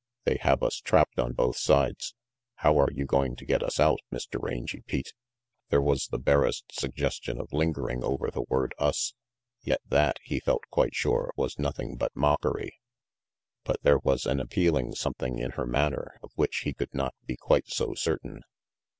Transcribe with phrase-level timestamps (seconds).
[0.23, 2.15] "They have us trapped on both sides.
[2.55, 4.41] How are you going to get us out, Mr.
[4.41, 5.13] Rangy Pete?"
[5.69, 9.13] There was the barest suggestion of lingering over the word us;
[9.61, 12.79] yet that, he felt quite sure, was nothing but mockery.
[13.63, 17.37] But there was an appealing something in her manner of which he could not be
[17.37, 18.41] quite so certain.